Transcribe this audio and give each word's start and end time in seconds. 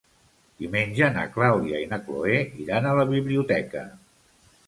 Diumenge 0.61 1.09
na 1.17 1.25
Clàudia 1.35 1.81
i 1.83 1.91
na 1.91 1.99
Cloè 2.07 2.39
iran 2.65 2.87
a 2.93 2.97
la 3.03 3.05
biblioteca. 3.13 3.85